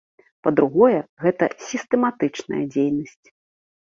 [0.45, 0.95] Па-другое,
[1.25, 3.27] гэта сістэматычная дзейнасць.